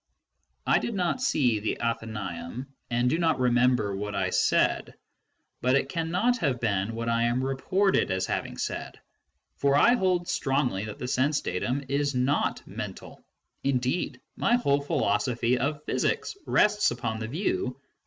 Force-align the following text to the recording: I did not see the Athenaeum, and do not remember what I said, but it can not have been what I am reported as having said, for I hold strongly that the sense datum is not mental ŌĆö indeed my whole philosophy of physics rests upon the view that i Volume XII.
I 0.65 0.79
did 0.79 0.95
not 0.95 1.21
see 1.21 1.59
the 1.59 1.79
Athenaeum, 1.79 2.65
and 2.89 3.07
do 3.07 3.19
not 3.19 3.39
remember 3.39 3.95
what 3.95 4.15
I 4.15 4.31
said, 4.31 4.95
but 5.61 5.75
it 5.75 5.89
can 5.89 6.09
not 6.09 6.39
have 6.39 6.59
been 6.59 6.95
what 6.95 7.07
I 7.07 7.25
am 7.25 7.45
reported 7.45 8.09
as 8.09 8.25
having 8.25 8.57
said, 8.57 8.99
for 9.57 9.75
I 9.75 9.93
hold 9.93 10.27
strongly 10.27 10.85
that 10.85 10.97
the 10.97 11.07
sense 11.07 11.41
datum 11.41 11.83
is 11.87 12.15
not 12.15 12.65
mental 12.65 13.17
ŌĆö 13.21 13.69
indeed 13.69 14.19
my 14.35 14.55
whole 14.55 14.81
philosophy 14.81 15.59
of 15.59 15.83
physics 15.83 16.35
rests 16.47 16.89
upon 16.89 17.19
the 17.19 17.27
view 17.27 17.43
that 17.43 17.51
i 17.51 17.57
Volume 17.67 17.75
XII. 17.79 17.85